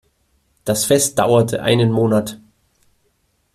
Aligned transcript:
Das 0.65 0.85
Fest 0.85 1.19
dauerte 1.19 1.61
einen 1.61 1.91
Monat. 1.91 2.39